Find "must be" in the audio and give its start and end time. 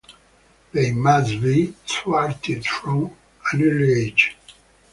0.93-1.75